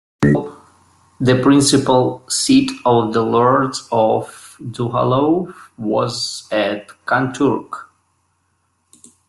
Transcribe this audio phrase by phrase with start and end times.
[1.19, 7.87] The principal seat of the Lords of Duhallow was at Kanturk.